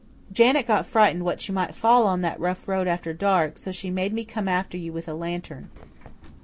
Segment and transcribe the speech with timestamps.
[0.31, 3.91] "Janet got frightened that you might fall on that rough road after dark, so she
[3.91, 5.69] made me come after you with a lantern.